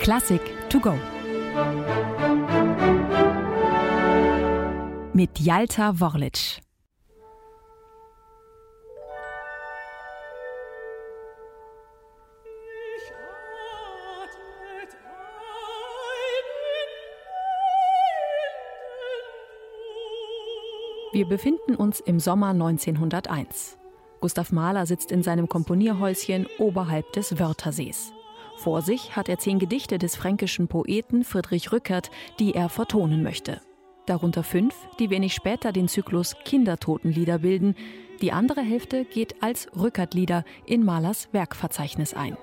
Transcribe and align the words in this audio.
Klassik 0.00 0.40
to 0.68 0.80
go. 0.80 0.94
Mit 5.12 5.38
Jalta 5.38 5.98
Worlic. 6.00 6.60
Wir 21.12 21.26
befinden 21.26 21.76
uns 21.76 22.00
im 22.00 22.18
Sommer 22.18 22.48
1901. 22.48 23.78
Gustav 24.20 24.50
Mahler 24.50 24.84
sitzt 24.86 25.12
in 25.12 25.22
seinem 25.22 25.48
Komponierhäuschen 25.48 26.46
oberhalb 26.58 27.12
des 27.12 27.38
Wörthersees. 27.38 28.12
Vor 28.56 28.82
sich 28.82 29.16
hat 29.16 29.28
er 29.28 29.38
zehn 29.38 29.58
Gedichte 29.58 29.98
des 29.98 30.16
fränkischen 30.16 30.68
Poeten 30.68 31.24
Friedrich 31.24 31.72
Rückert, 31.72 32.10
die 32.38 32.54
er 32.54 32.68
vertonen 32.68 33.22
möchte. 33.22 33.60
Darunter 34.06 34.42
fünf, 34.42 34.74
die 34.98 35.10
wenig 35.10 35.34
später 35.34 35.72
den 35.72 35.88
Zyklus 35.88 36.36
Kindertotenlieder 36.44 37.38
bilden. 37.38 37.74
Die 38.20 38.32
andere 38.32 38.60
Hälfte 38.60 39.04
geht 39.04 39.42
als 39.42 39.68
Rückertlieder 39.76 40.44
in 40.66 40.84
Mahlers 40.84 41.28
Werkverzeichnis 41.32 42.14
ein. 42.14 42.36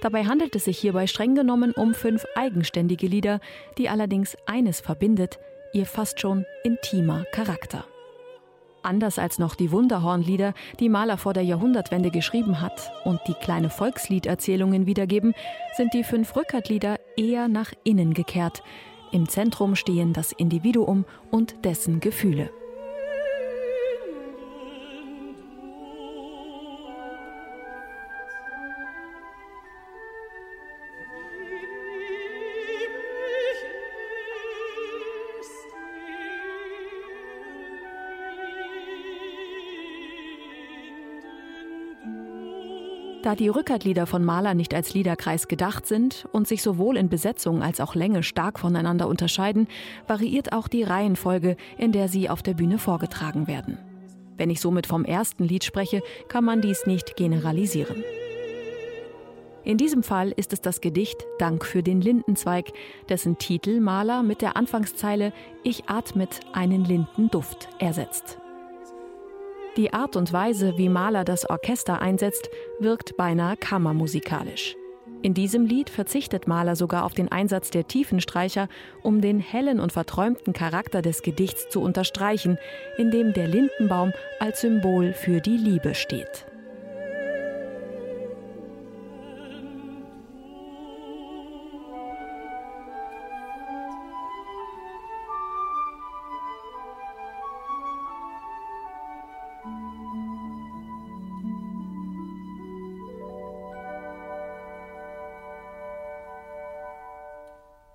Dabei 0.00 0.24
handelt 0.24 0.54
es 0.54 0.64
sich 0.64 0.78
hierbei 0.78 1.06
streng 1.06 1.34
genommen 1.34 1.72
um 1.72 1.92
fünf 1.92 2.24
eigenständige 2.34 3.06
Lieder, 3.06 3.40
die 3.78 3.88
allerdings 3.88 4.36
eines 4.46 4.80
verbindet, 4.80 5.38
ihr 5.72 5.86
fast 5.86 6.20
schon 6.20 6.44
intimer 6.64 7.24
Charakter. 7.32 7.84
Anders 8.88 9.18
als 9.18 9.38
noch 9.38 9.54
die 9.54 9.70
Wunderhornlieder, 9.70 10.54
die 10.80 10.88
Mahler 10.88 11.18
vor 11.18 11.34
der 11.34 11.42
Jahrhundertwende 11.42 12.10
geschrieben 12.10 12.62
hat 12.62 12.90
und 13.04 13.20
die 13.28 13.34
kleine 13.34 13.68
Volksliederzählungen 13.68 14.86
wiedergeben, 14.86 15.34
sind 15.76 15.92
die 15.92 16.04
fünf 16.04 16.34
Rückertlieder 16.34 16.98
eher 17.14 17.48
nach 17.48 17.74
innen 17.84 18.14
gekehrt. 18.14 18.62
Im 19.12 19.28
Zentrum 19.28 19.74
stehen 19.74 20.14
das 20.14 20.32
Individuum 20.32 21.04
und 21.30 21.66
dessen 21.66 22.00
Gefühle. 22.00 22.48
Da 43.28 43.34
die 43.34 43.48
Rückertlieder 43.48 44.06
von 44.06 44.24
Mahler 44.24 44.54
nicht 44.54 44.72
als 44.72 44.94
Liederkreis 44.94 45.48
gedacht 45.48 45.86
sind 45.86 46.26
und 46.32 46.48
sich 46.48 46.62
sowohl 46.62 46.96
in 46.96 47.10
Besetzung 47.10 47.62
als 47.62 47.78
auch 47.78 47.94
Länge 47.94 48.22
stark 48.22 48.58
voneinander 48.58 49.06
unterscheiden, 49.06 49.68
variiert 50.06 50.54
auch 50.54 50.66
die 50.66 50.82
Reihenfolge, 50.82 51.58
in 51.76 51.92
der 51.92 52.08
sie 52.08 52.30
auf 52.30 52.42
der 52.42 52.54
Bühne 52.54 52.78
vorgetragen 52.78 53.46
werden. 53.46 53.76
Wenn 54.38 54.48
ich 54.48 54.62
somit 54.62 54.86
vom 54.86 55.04
ersten 55.04 55.44
Lied 55.44 55.62
spreche, 55.62 56.02
kann 56.28 56.42
man 56.42 56.62
dies 56.62 56.86
nicht 56.86 57.16
generalisieren. 57.16 58.02
In 59.62 59.76
diesem 59.76 60.02
Fall 60.02 60.32
ist 60.34 60.54
es 60.54 60.62
das 60.62 60.80
Gedicht 60.80 61.26
Dank 61.38 61.66
für 61.66 61.82
den 61.82 62.00
Lindenzweig, 62.00 62.72
dessen 63.10 63.36
Titel 63.36 63.80
Mahler 63.80 64.22
mit 64.22 64.40
der 64.40 64.56
Anfangszeile 64.56 65.34
Ich 65.64 65.90
atmet 65.90 66.40
einen 66.54 66.86
Lindenduft 66.86 67.68
ersetzt. 67.78 68.38
Die 69.76 69.92
Art 69.92 70.16
und 70.16 70.32
Weise, 70.32 70.76
wie 70.76 70.88
Mahler 70.88 71.24
das 71.24 71.48
Orchester 71.48 72.00
einsetzt, 72.00 72.50
wirkt 72.80 73.16
beinahe 73.16 73.56
kammermusikalisch. 73.56 74.74
In 75.22 75.34
diesem 75.34 75.66
Lied 75.66 75.90
verzichtet 75.90 76.46
Mahler 76.46 76.76
sogar 76.76 77.04
auf 77.04 77.12
den 77.12 77.30
Einsatz 77.30 77.70
der 77.70 77.86
Tiefenstreicher, 77.86 78.68
um 79.02 79.20
den 79.20 79.40
hellen 79.40 79.80
und 79.80 79.92
verträumten 79.92 80.52
Charakter 80.52 81.02
des 81.02 81.22
Gedichts 81.22 81.68
zu 81.68 81.80
unterstreichen, 81.80 82.58
in 82.98 83.10
dem 83.10 83.32
der 83.32 83.48
Lindenbaum 83.48 84.12
als 84.38 84.60
Symbol 84.60 85.12
für 85.12 85.40
die 85.40 85.56
Liebe 85.56 85.94
steht. 85.94 86.47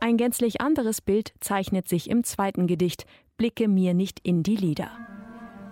Ein 0.03 0.17
gänzlich 0.17 0.59
anderes 0.59 0.99
Bild 0.99 1.31
zeichnet 1.39 1.87
sich 1.87 2.09
im 2.09 2.25
zweiten 2.25 2.67
Gedicht 2.67 3.05
Blicke 3.37 3.69
mir 3.69 3.93
nicht 3.93 4.19
in 4.21 4.43
die 4.43 4.57
Lieder. 4.57 4.91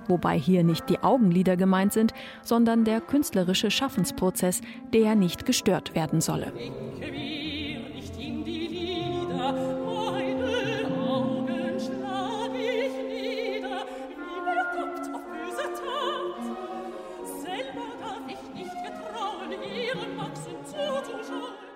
Wobei 0.08 0.40
hier 0.40 0.64
nicht 0.64 0.90
die 0.90 1.00
Augenlider 1.00 1.58
gemeint 1.58 1.92
sind, 1.92 2.14
sondern 2.42 2.86
der 2.86 3.02
künstlerische 3.02 3.70
Schaffensprozess, 3.70 4.62
der 4.94 5.16
nicht 5.16 5.46
gestört 5.46 5.96
werden 5.96 6.22
solle. 6.22 6.54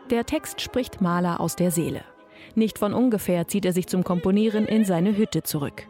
Der 0.09 0.25
Text 0.25 0.61
spricht 0.61 1.01
Maler 1.01 1.41
aus 1.41 1.57
der 1.57 1.71
Seele. 1.71 2.14
Nicht 2.55 2.79
von 2.79 2.93
ungefähr 2.93 3.47
zieht 3.47 3.65
er 3.65 3.73
sich 3.73 3.87
zum 3.87 4.03
Komponieren 4.03 4.65
in 4.65 4.85
seine 4.85 5.17
Hütte 5.17 5.43
zurück. 5.43 5.87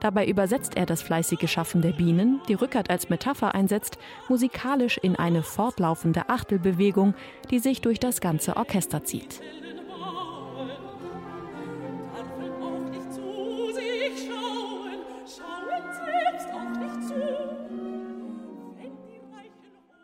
Dabei 0.00 0.26
übersetzt 0.26 0.76
er 0.76 0.84
das 0.84 1.00
fleißige 1.00 1.50
Schaffen 1.50 1.80
der 1.80 1.92
Bienen, 1.92 2.42
die 2.46 2.52
Rückert 2.52 2.90
als 2.90 3.08
Metapher 3.08 3.54
einsetzt, 3.54 3.96
musikalisch 4.28 4.98
in 4.98 5.16
eine 5.16 5.42
fortlaufende 5.42 6.28
Achtelbewegung, 6.28 7.14
die 7.50 7.58
sich 7.58 7.80
durch 7.80 7.98
das 8.00 8.20
ganze 8.20 8.58
Orchester 8.58 9.02
zieht. 9.02 9.40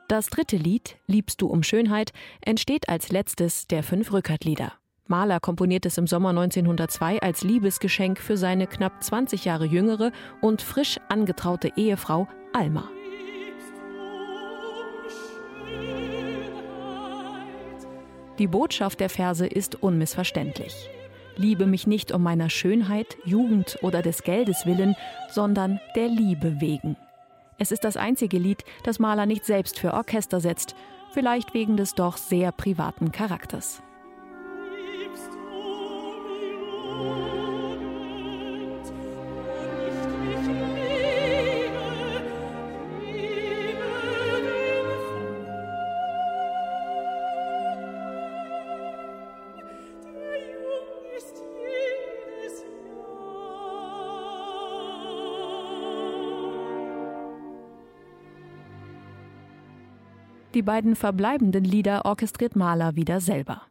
Das 0.09 0.27
dritte 0.27 0.57
Lied, 0.57 0.97
Liebst 1.07 1.43
du 1.43 1.47
um 1.47 1.63
Schönheit, 1.63 2.13
entsteht 2.41 2.89
als 2.89 3.13
letztes 3.13 3.69
der 3.69 3.83
fünf 3.83 4.13
Rückertlieder. 4.13 4.80
Mahler 5.11 5.41
komponiert 5.41 5.87
es 5.87 5.99
im 5.99 6.07
Sommer 6.07 6.29
1902 6.29 7.21
als 7.21 7.43
Liebesgeschenk 7.43 8.21
für 8.21 8.37
seine 8.37 8.69
knapp 8.69 9.03
20 9.03 9.45
Jahre 9.45 9.65
jüngere 9.65 10.13
und 10.41 10.63
frisch 10.63 11.01
angetraute 11.09 11.73
Ehefrau 11.75 12.29
Alma. 12.53 12.89
Die 18.39 18.47
Botschaft 18.47 19.01
der 19.01 19.11
Verse 19.11 19.45
ist 19.45 19.83
unmissverständlich. 19.83 20.89
Liebe 21.35 21.67
mich 21.67 21.89
nicht 21.89 22.13
um 22.13 22.23
meiner 22.23 22.49
Schönheit, 22.49 23.17
Jugend 23.25 23.79
oder 23.83 24.03
des 24.03 24.23
Geldes 24.23 24.65
willen, 24.65 24.95
sondern 25.29 25.81
der 25.97 26.07
Liebe 26.07 26.61
wegen. 26.61 26.97
Es 27.59 27.73
ist 27.73 27.83
das 27.83 27.97
einzige 27.97 28.39
Lied, 28.39 28.63
das 28.85 29.01
Mahler 29.01 29.27
nicht 29.27 29.45
selbst 29.45 29.81
für 29.81 29.93
Orchester 29.93 30.41
setzt, 30.41 30.77
vielleicht 31.13 31.53
wegen 31.53 31.77
des 31.77 31.97
doch 31.97 32.17
sehr 32.17 32.53
privaten 32.53 33.11
Charakters. 33.11 33.83
Die 60.55 60.63
beiden 60.63 60.97
verbleibenden 60.97 61.65
Lieder 61.65 62.05
orchestriert 62.05 62.57
Mahler 62.57 62.97
wieder 62.97 63.21
selber. 63.21 63.63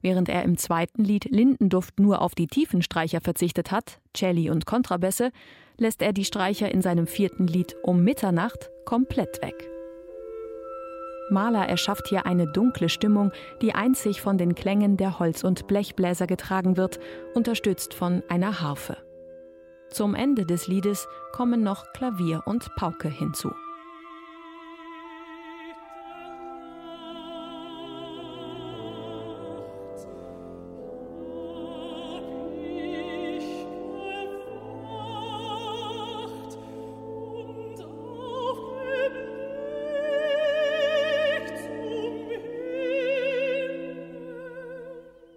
Während 0.00 0.28
er 0.28 0.44
im 0.44 0.56
zweiten 0.56 1.04
Lied 1.04 1.24
Lindenduft 1.24 1.98
nur 1.98 2.22
auf 2.22 2.34
die 2.34 2.46
Tiefenstreicher 2.46 3.20
verzichtet 3.20 3.70
hat, 3.70 4.00
Celli 4.16 4.48
und 4.48 4.64
Kontrabässe, 4.64 5.30
lässt 5.76 6.02
er 6.02 6.12
die 6.12 6.24
Streicher 6.24 6.70
in 6.70 6.82
seinem 6.82 7.06
vierten 7.06 7.46
Lied 7.46 7.74
um 7.82 8.04
Mitternacht 8.04 8.70
komplett 8.84 9.42
weg. 9.42 9.68
Mahler 11.30 11.66
erschafft 11.68 12.08
hier 12.08 12.26
eine 12.26 12.50
dunkle 12.50 12.88
Stimmung, 12.88 13.32
die 13.60 13.74
einzig 13.74 14.20
von 14.20 14.38
den 14.38 14.54
Klängen 14.54 14.96
der 14.96 15.18
Holz- 15.18 15.44
und 15.44 15.66
Blechbläser 15.66 16.26
getragen 16.26 16.76
wird, 16.76 16.98
unterstützt 17.34 17.94
von 17.94 18.22
einer 18.28 18.60
Harfe. 18.60 18.96
Zum 19.90 20.14
Ende 20.14 20.46
des 20.46 20.66
Liedes 20.66 21.06
kommen 21.32 21.62
noch 21.62 21.92
Klavier 21.92 22.42
und 22.46 22.74
Pauke 22.76 23.08
hinzu. 23.08 23.50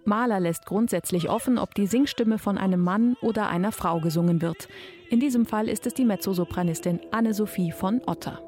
Mahler 0.05 0.39
lässt 0.39 0.65
grundsätzlich 0.65 1.29
offen, 1.29 1.57
ob 1.57 1.73
die 1.75 1.87
Singstimme 1.87 2.37
von 2.37 2.57
einem 2.57 2.81
Mann 2.81 3.15
oder 3.21 3.47
einer 3.47 3.71
Frau 3.71 3.99
gesungen 3.99 4.41
wird. 4.41 4.67
In 5.09 5.19
diesem 5.19 5.45
Fall 5.45 5.69
ist 5.69 5.85
es 5.85 5.93
die 5.93 6.05
Mezzosopranistin 6.05 6.99
Anne-Sophie 7.11 7.71
von 7.71 8.01
Otter. 8.05 8.41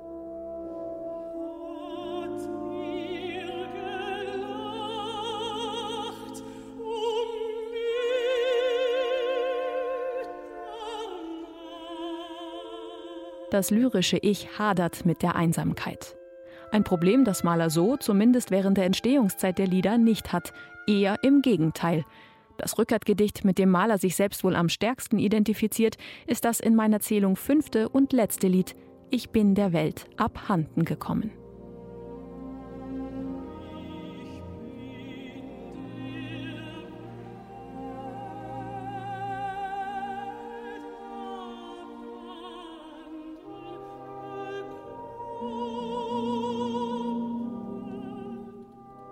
Das 13.52 13.72
lyrische 13.72 14.18
Ich 14.18 14.60
hadert 14.60 15.06
mit 15.06 15.22
der 15.22 15.36
Einsamkeit. 15.36 16.15
Ein 16.76 16.84
Problem, 16.84 17.24
das 17.24 17.46
Mahler 17.46 17.70
so, 17.70 17.96
zumindest 17.96 18.52
während 18.52 18.78
der 18.78 18.84
Entstehungszeit 18.84 19.58
der 19.60 19.66
Lieder, 19.66 19.98
nicht 19.98 20.34
hat. 20.34 20.52
Eher 20.86 21.24
im 21.24 21.42
Gegenteil. 21.42 22.04
Das 22.58 22.78
Rückert-Gedicht, 22.78 23.46
mit 23.46 23.60
dem 23.60 23.70
Mahler 23.70 23.98
sich 23.98 24.18
selbst 24.18 24.44
wohl 24.44 24.58
am 24.58 24.68
stärksten 24.68 25.18
identifiziert, 25.18 25.96
ist 26.28 26.44
das 26.44 26.60
in 26.60 26.76
meiner 26.76 27.00
Zählung 27.00 27.38
fünfte 27.38 27.88
und 27.88 28.12
letzte 28.12 28.50
Lied 28.50 28.76
Ich 29.10 29.30
bin 29.30 29.56
der 29.56 29.72
Welt 29.72 30.08
abhanden 30.18 30.84
gekommen. 30.84 31.32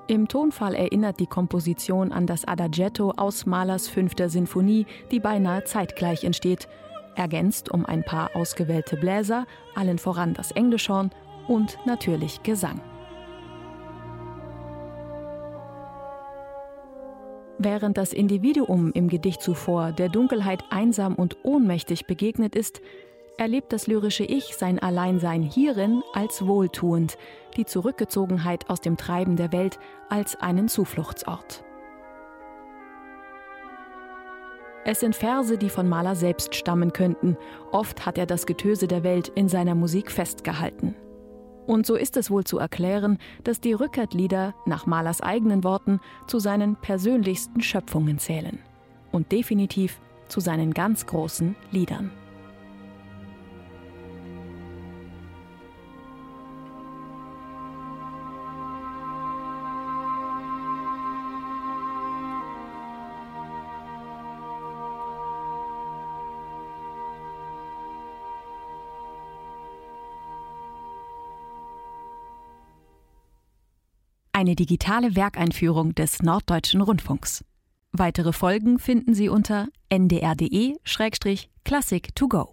Im 0.07 0.27
Tonfall 0.27 0.75
erinnert 0.75 1.21
die 1.21 1.27
Komposition 1.27 2.11
an 2.11 2.27
das 2.27 2.45
Adagietto 2.45 3.11
aus 3.11 3.45
Mahlers 3.45 3.87
fünfter 3.87 4.27
Sinfonie, 4.27 4.85
die 5.11 5.21
beinahe 5.21 5.63
zeitgleich 5.63 6.25
entsteht, 6.25 6.67
ergänzt 7.15 7.71
um 7.71 7.85
ein 7.85 8.03
paar 8.03 8.35
ausgewählte 8.35 8.97
Bläser, 8.97 9.45
allen 9.75 9.97
voran 9.97 10.33
das 10.33 10.51
Englischhorn 10.51 11.11
und 11.47 11.77
natürlich 11.85 12.43
Gesang. 12.43 12.81
Während 17.57 17.97
das 17.97 18.11
Individuum 18.11 18.91
im 18.91 19.07
Gedicht 19.07 19.41
zuvor 19.41 19.93
der 19.93 20.09
Dunkelheit 20.09 20.65
einsam 20.69 21.15
und 21.15 21.37
ohnmächtig 21.43 22.07
begegnet 22.07 22.55
ist, 22.55 22.81
erlebt 23.37 23.73
das 23.73 23.87
lyrische 23.87 24.23
Ich 24.23 24.55
sein 24.55 24.79
Alleinsein 24.79 25.41
hierin 25.41 26.03
als 26.13 26.45
wohltuend, 26.45 27.17
die 27.57 27.65
Zurückgezogenheit 27.65 28.69
aus 28.69 28.81
dem 28.81 28.97
Treiben 28.97 29.35
der 29.35 29.51
Welt 29.51 29.79
als 30.09 30.35
einen 30.35 30.67
Zufluchtsort. 30.67 31.63
Es 34.85 34.99
sind 34.99 35.15
Verse, 35.15 35.57
die 35.57 35.69
von 35.69 35.87
Mahler 35.87 36.15
selbst 36.15 36.55
stammen 36.55 36.91
könnten. 36.91 37.37
Oft 37.71 38.05
hat 38.05 38.17
er 38.17 38.25
das 38.25 38.45
Getöse 38.45 38.87
der 38.87 39.03
Welt 39.03 39.29
in 39.29 39.47
seiner 39.47 39.75
Musik 39.75 40.11
festgehalten. 40.11 40.95
Und 41.65 41.85
so 41.85 41.95
ist 41.95 42.17
es 42.17 42.29
wohl 42.29 42.43
zu 42.43 42.57
erklären, 42.57 43.17
dass 43.45 43.61
die 43.61 43.71
Rückert-Lieder 43.71 44.53
nach 44.65 44.85
Mahlers 44.85 45.21
eigenen 45.21 45.63
Worten 45.63 46.01
zu 46.27 46.39
seinen 46.39 46.75
persönlichsten 46.75 47.61
Schöpfungen 47.61 48.19
zählen. 48.19 48.59
Und 49.13 49.31
definitiv 49.31 50.01
zu 50.27 50.41
seinen 50.41 50.73
ganz 50.73 51.05
großen 51.05 51.55
Liedern. 51.71 52.11
Eine 74.33 74.55
digitale 74.55 75.15
Werkeinführung 75.15 75.95
des 75.95 76.21
Norddeutschen 76.21 76.81
Rundfunks. 76.81 77.45
Weitere 77.91 78.33
Folgen 78.33 78.79
finden 78.79 79.13
Sie 79.13 79.29
unter 79.29 79.67
ndr.de-classic 79.89 82.15
to 82.15 82.27
go. 82.27 82.51